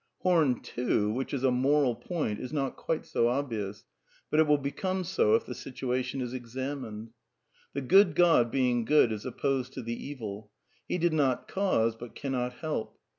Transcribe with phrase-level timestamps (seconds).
[0.21, 3.85] Horn two, which is a moral point, is not quite so obvious;
[4.31, 7.11] but it will become so if the situation is examined.
[7.73, 10.49] The Good God, being good, is opposed to the evil
[10.87, 12.97] He did not cause but cannot help.